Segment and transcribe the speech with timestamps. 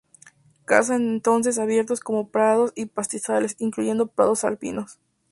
[0.65, 4.97] Caza en entornos abiertos como prados y pastizales, incluyendo prados alpinos.